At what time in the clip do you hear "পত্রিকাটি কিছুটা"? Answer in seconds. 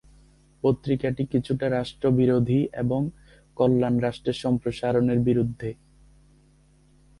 0.63-1.65